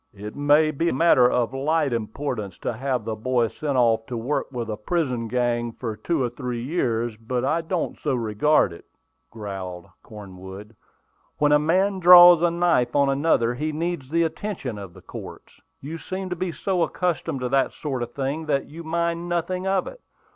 "It 0.15 0.35
may 0.35 0.71
be 0.71 0.89
a 0.89 0.93
matter 0.95 1.29
of 1.29 1.53
light 1.53 1.93
importance 1.93 2.57
to 2.63 2.73
have 2.73 3.05
the 3.05 3.15
boy 3.15 3.49
sent 3.49 3.77
off 3.77 4.07
to 4.07 4.17
work 4.17 4.51
with 4.51 4.67
a 4.67 4.75
prison 4.75 5.27
gang 5.27 5.73
for 5.73 5.95
two 5.95 6.23
or 6.23 6.29
three 6.31 6.59
years, 6.63 7.15
but 7.17 7.45
I 7.45 7.61
don't 7.61 7.99
so 7.99 8.15
regard 8.15 8.73
it," 8.73 8.85
growled 9.29 9.85
Cornwood. 10.01 10.75
"When 11.37 11.51
a 11.51 11.59
man 11.59 11.99
draws 11.99 12.41
a 12.41 12.49
knife 12.49 12.95
on 12.95 13.09
another, 13.09 13.53
he 13.53 13.71
needs 13.71 14.09
the 14.09 14.23
attention 14.23 14.79
of 14.79 14.95
the 14.95 15.03
courts. 15.03 15.61
You 15.81 15.99
seem 15.99 16.31
to 16.31 16.35
be 16.35 16.51
so 16.51 16.81
accustomed 16.81 17.41
to 17.41 17.49
that 17.49 17.71
sort 17.71 18.01
of 18.01 18.11
thing 18.13 18.47
that 18.47 18.65
you 18.65 18.83
mind 18.83 19.29
nothing 19.29 19.67
about 19.67 19.87
it. 19.93 20.01